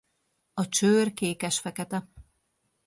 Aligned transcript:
A 0.53 0.69
csőr 0.69 1.13
kékesfekete. 1.13 2.07